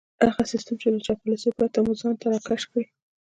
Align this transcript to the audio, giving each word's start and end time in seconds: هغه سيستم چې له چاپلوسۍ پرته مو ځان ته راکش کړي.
هغه 0.29 0.43
سيستم 0.53 0.75
چې 0.81 0.87
له 0.93 0.99
چاپلوسۍ 1.05 1.49
پرته 1.57 1.79
مو 1.85 1.93
ځان 2.01 2.13
ته 2.21 2.25
راکش 2.33 2.61
کړي. 2.71 2.85